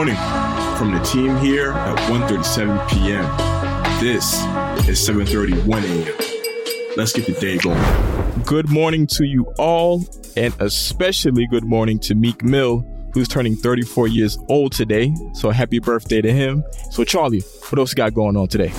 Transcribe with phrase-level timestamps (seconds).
[0.00, 0.16] morning
[0.78, 3.22] from the team here at 1.37 p.m.
[4.00, 4.32] This
[4.88, 6.96] is 7.31 a.m.
[6.96, 8.42] Let's get the day going.
[8.44, 10.02] Good morning to you all,
[10.38, 12.82] and especially good morning to Meek Mill,
[13.12, 15.12] who's turning 34 years old today.
[15.34, 16.64] So happy birthday to him.
[16.92, 18.72] So Charlie, what else you got going on today?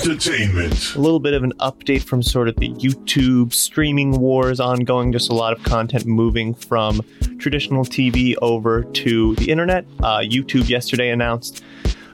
[0.00, 0.94] Entertainment.
[0.94, 5.12] A little bit of an update from sort of the YouTube streaming wars ongoing.
[5.12, 7.02] Just a lot of content moving from
[7.38, 9.84] traditional TV over to the internet.
[10.02, 11.62] Uh, YouTube yesterday announced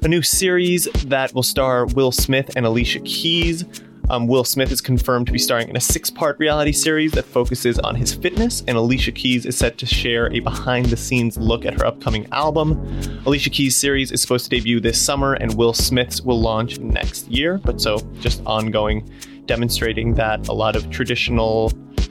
[0.02, 3.64] a new series that will star Will Smith and Alicia Keys.
[4.08, 7.24] Um, Will Smith is confirmed to be starring in a six part reality series that
[7.24, 11.36] focuses on his fitness, and Alicia Keys is set to share a behind the scenes
[11.36, 12.78] look at her upcoming album.
[13.26, 17.28] Alicia Keys' series is supposed to debut this summer, and Will Smith's will launch next
[17.28, 19.10] year, but so just ongoing,
[19.46, 21.70] demonstrating that a lot of traditional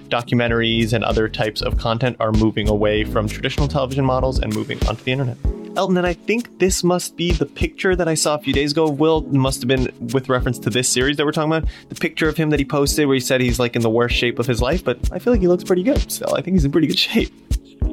[0.09, 4.77] documentaries and other types of content are moving away from traditional television models and moving
[4.87, 5.37] onto the internet.
[5.77, 8.71] Elton, and I think this must be the picture that I saw a few days
[8.71, 9.21] ago Will.
[9.21, 11.70] Must have been with reference to this series that we're talking about.
[11.90, 14.15] The picture of him that he posted where he said he's like in the worst
[14.15, 16.34] shape of his life, but I feel like he looks pretty good still.
[16.35, 17.34] I think he's in pretty good shape.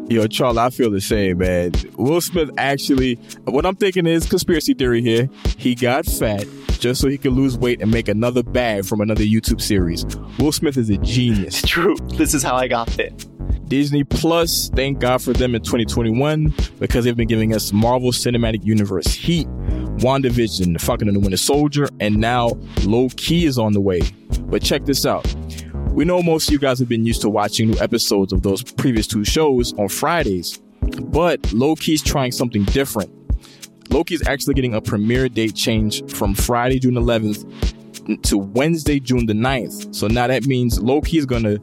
[0.08, 1.72] Yo, Charles, I feel the same, man.
[1.96, 5.28] Will Smith actually, what I'm thinking is conspiracy theory here.
[5.56, 6.46] He got fat
[6.80, 10.04] just so he could lose weight and make another bag from another YouTube series.
[10.38, 11.60] Will Smith is a genius.
[11.60, 11.96] It's true.
[12.14, 13.26] This is how I got fit.
[13.72, 18.62] Disney Plus, thank God for them in 2021 because they've been giving us Marvel Cinematic
[18.62, 19.46] Universe Heat,
[19.96, 22.48] WandaVision, The Falcon and the Winter Soldier, and now
[22.82, 24.02] Loki is on the way.
[24.40, 25.26] But check this out.
[25.88, 28.62] We know most of you guys have been used to watching new episodes of those
[28.62, 30.58] previous two shows on Fridays,
[31.04, 33.10] but Loki's trying something different.
[33.90, 39.32] Loki's actually getting a premiere date change from Friday, June 11th to Wednesday, June the
[39.32, 39.94] 9th.
[39.94, 41.58] So now that means Loki is going to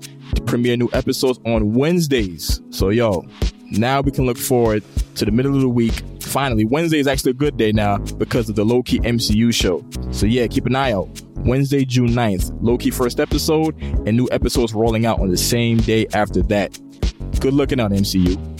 [0.49, 2.59] premiere new episodes on Wednesdays.
[2.71, 3.23] So, yo,
[3.69, 4.83] now we can look forward
[5.15, 6.01] to the middle of the week.
[6.21, 9.85] Finally, Wednesday is actually a good day now because of the Loki MCU show.
[10.11, 11.07] So, yeah, keep an eye out.
[11.37, 16.07] Wednesday, June 9th, Loki first episode, and new episodes rolling out on the same day
[16.13, 16.77] after that.
[17.39, 18.58] Good looking out, MCU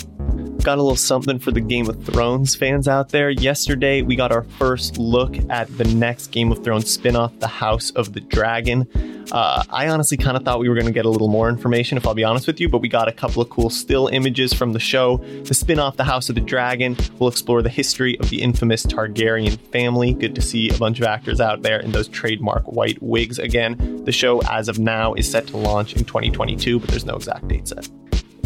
[0.64, 3.30] got a little something for the Game of Thrones fans out there.
[3.30, 7.92] Yesterday, we got our first look at the next Game of Thrones spinoff, The House
[7.92, 8.88] of the Dragon.
[9.31, 11.98] Uh, I honestly kind of thought we were going to get a little more information,
[11.98, 14.53] if I'll be honest with you, but we got a couple of cool still images
[14.53, 15.18] from the show.
[15.18, 19.59] The spinoff, The House of the Dragon, will explore the history of the infamous Targaryen
[19.72, 20.14] family.
[20.14, 24.03] Good to see a bunch of actors out there in those trademark white wigs again.
[24.06, 27.48] The show, as of now, is set to launch in 2022, but there's no exact
[27.48, 27.88] date set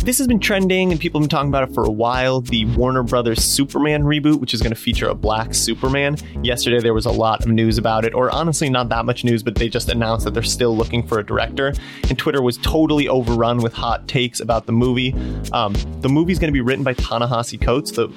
[0.04, 2.42] this has been trending and people have been talking about it for a while.
[2.42, 6.18] The Warner Brothers Superman reboot, which is going to feature a black Superman.
[6.44, 9.44] Yesterday, there was a lot of news about it, or honestly, not that much news,
[9.44, 11.74] but they just announced that they're still looking for a director.
[12.10, 15.16] And Twitter was totally overrun with hot takes about the movie.
[15.54, 18.12] Um, the movie's going to be written by Ta-Nehisi Coates, the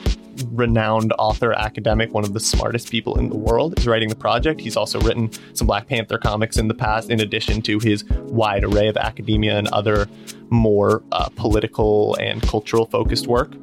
[0.52, 4.60] renowned author, academic, one of the smartest people in the world, is writing the project.
[4.60, 8.64] He's also written some Black Panther comics in the past, in addition to his wide
[8.64, 10.08] array of academia and other
[10.50, 13.54] more uh, political and cultural focused work.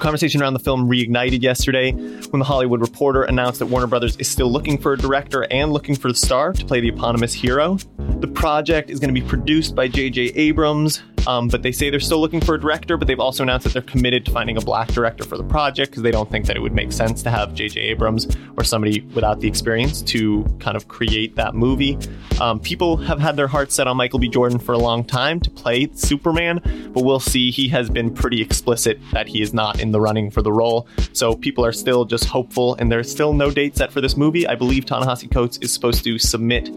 [0.00, 4.28] Conversation around the film reignited yesterday when the Hollywood Reporter announced that Warner Brothers is
[4.28, 7.76] still looking for a director and looking for the star to play the eponymous hero.
[8.20, 10.22] The project is going to be produced by J.J.
[10.36, 13.64] Abrams, um, but they say they're still looking for a director, but they've also announced
[13.64, 16.46] that they're committed to finding a black director for the project because they don't think
[16.46, 17.80] that it would make sense to have J.J.
[17.80, 21.98] Abrams or somebody without the experience to kind of create that movie.
[22.40, 24.28] Um, people have had their hearts set on Michael B.
[24.28, 26.60] Jordan for a long time to play Superman,
[26.92, 27.50] but we'll see.
[27.50, 30.88] He has been pretty explicit that he is not in the running for the role.
[31.12, 34.46] So people are still just hopeful, and there's still no date set for this movie.
[34.46, 36.70] I believe Ta-Nehisi Coates is supposed to submit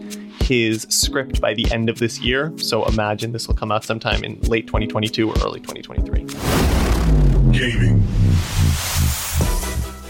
[0.44, 2.52] his script by the end of this year.
[2.58, 6.24] So imagine this will come out sometime in late 2022 or early 2023.
[7.50, 8.02] Gaming.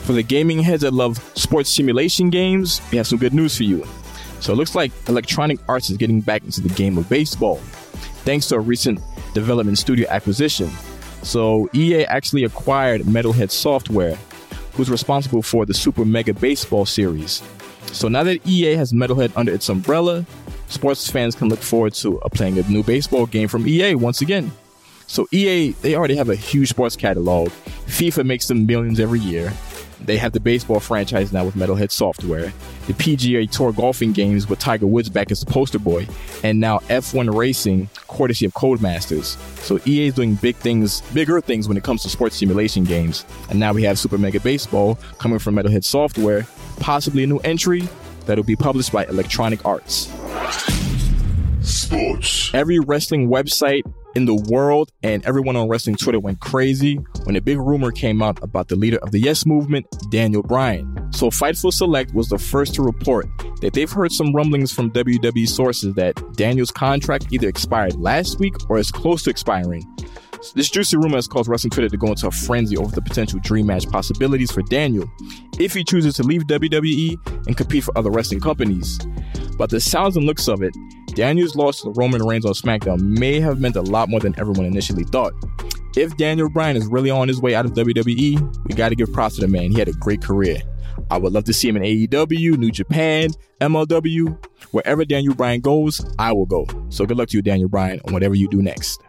[0.03, 3.63] For the gaming heads that love sports simulation games, we have some good news for
[3.63, 3.87] you.
[4.41, 7.57] So it looks like Electronic Arts is getting back into the game of baseball,
[8.27, 9.01] thanks to a recent
[9.33, 10.69] development studio acquisition.
[11.23, 14.17] So EA actually acquired Metalhead Software,
[14.73, 17.43] who's responsible for the Super Mega Baseball series.
[17.95, 20.27] So now that EA has Metalhead under its umbrella,
[20.67, 24.51] sports fans can look forward to playing a new baseball game from EA once again.
[25.07, 27.51] So EA, they already have a huge sports catalog.
[27.87, 29.53] FIFA makes them millions every year.
[30.01, 32.53] They have the baseball franchise now with Metalhead Software,
[32.89, 36.07] the PGA Tour golfing games with Tiger Woods back as the poster boy,
[36.43, 39.39] and now F1 racing, courtesy of Codemasters.
[39.61, 43.25] So EA is doing big things, bigger things when it comes to sports simulation games.
[43.49, 47.89] And now we have Super Mega Baseball coming from Metalhead Software, possibly a new entry
[48.27, 50.13] that'll be published by Electronic Arts.
[51.63, 52.51] Sports.
[52.53, 53.83] Every wrestling website
[54.15, 58.23] in the world and everyone on wrestling Twitter went crazy when a big rumor came
[58.23, 61.13] out about the leader of the Yes Movement, Daniel Bryan.
[61.13, 63.27] So Fightful Select was the first to report
[63.61, 68.55] that they've heard some rumblings from WWE sources that Daniel's contract either expired last week
[68.69, 69.85] or is close to expiring.
[70.53, 73.41] This juicy rumor has caused wrestling Twitter to go into a frenzy over the potential
[73.43, 75.11] dream match possibilities for Daniel
[75.59, 78.99] if he chooses to leave WWE and compete for other wrestling companies.
[79.57, 80.77] But the sounds and looks of it,
[81.15, 84.67] Daniel's loss to Roman Reigns on SmackDown may have meant a lot more than everyone
[84.67, 85.33] initially thought.
[85.97, 89.13] If Daniel Bryan is really on his way out of WWE, we got to give
[89.13, 89.71] props to the man.
[89.71, 90.61] He had a great career.
[91.11, 93.31] I would love to see him in AEW, New Japan,
[93.61, 94.45] MLW.
[94.73, 96.67] Wherever Daniel Bryan goes, I will go.
[96.89, 99.01] So good luck to you, Daniel Bryan, on whatever you do next.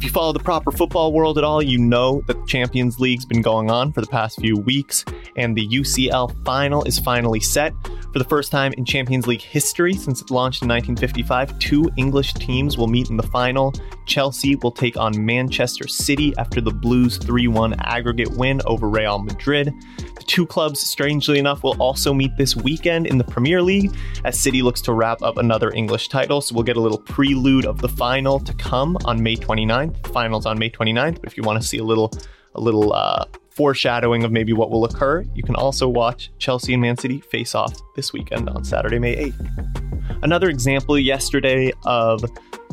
[0.00, 3.26] If you follow the proper football world at all, you know that the Champions League's
[3.26, 5.04] been going on for the past few weeks,
[5.36, 7.74] and the UCL final is finally set.
[8.12, 12.34] For the first time in Champions League history since it launched in 1955, two English
[12.34, 13.72] teams will meet in the final.
[14.04, 19.20] Chelsea will take on Manchester City after the Blues 3 1 aggregate win over Real
[19.20, 19.72] Madrid.
[19.98, 24.36] The two clubs, strangely enough, will also meet this weekend in the Premier League as
[24.36, 26.40] City looks to wrap up another English title.
[26.40, 30.02] So we'll get a little prelude of the final to come on May 29th.
[30.02, 31.20] The finals on May 29th.
[31.20, 32.12] But if you want to see a little,
[32.56, 36.82] a little uh, foreshadowing of maybe what will occur, you can also watch Chelsea and
[36.82, 40.22] Man City face off this weekend on Saturday, May 8th.
[40.22, 42.24] Another example yesterday of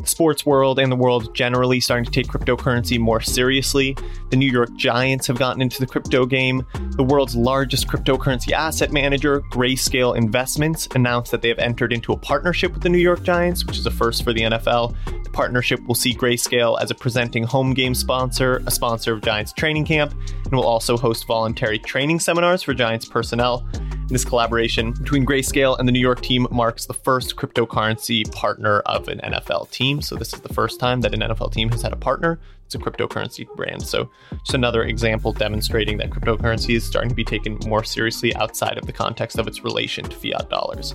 [0.08, 3.96] sports world and the world generally starting to take cryptocurrency more seriously.
[4.30, 6.66] The New York Giants have gotten into the crypto game.
[6.90, 12.16] The world's largest cryptocurrency asset manager, Grayscale Investments, announced that they have entered into a
[12.16, 14.94] partnership with the New York Giants, which is a first for the NFL.
[15.24, 19.52] The partnership will see Grayscale as a presenting home game sponsor, a sponsor of Giants
[19.52, 20.14] training camp,
[20.44, 23.66] and will also host voluntary training seminars for Giants personnel.
[24.08, 29.06] This collaboration between Grayscale and the New York team marks the first cryptocurrency partner of
[29.08, 30.00] an NFL team.
[30.00, 32.40] So, this is the first time that an NFL team has had a partner.
[32.64, 33.82] It's a cryptocurrency brand.
[33.82, 38.78] So, just another example demonstrating that cryptocurrency is starting to be taken more seriously outside
[38.78, 40.94] of the context of its relation to fiat dollars.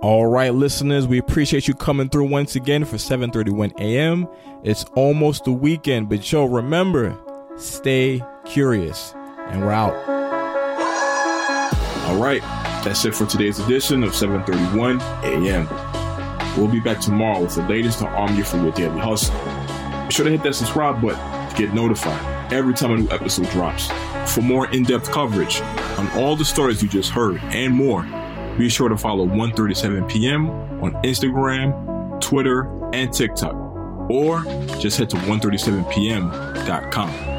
[0.00, 4.26] All right, listeners, we appreciate you coming through once again for 7:31 a.m.
[4.62, 7.14] It's almost the weekend, but yo, remember,
[7.56, 9.12] stay curious,
[9.50, 10.15] and we're out.
[12.06, 12.40] All right,
[12.84, 15.66] that's it for today's edition of 7:31 a.m.
[16.56, 19.34] We'll be back tomorrow with the latest to arm you for your daily hustle.
[20.06, 21.18] Be sure to hit that subscribe button
[21.50, 23.90] to get notified every time a new episode drops.
[24.32, 25.60] For more in-depth coverage
[25.98, 28.06] on all the stories you just heard and more,
[28.56, 30.48] be sure to follow 1:37 p.m.
[30.82, 33.56] on Instagram, Twitter, and TikTok,
[34.08, 34.44] or
[34.78, 37.35] just head to 137pm.com.